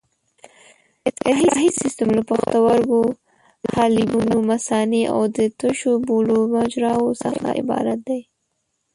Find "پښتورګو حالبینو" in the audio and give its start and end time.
2.29-4.37